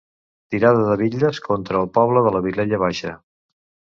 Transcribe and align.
Tirada 0.53 0.85
de 0.87 0.95
bitlles 1.01 1.41
contra 1.49 1.83
el 1.83 1.91
poble 1.97 2.25
de 2.27 2.33
la 2.37 2.43
Vilella 2.47 2.79
Baixa. 2.87 3.13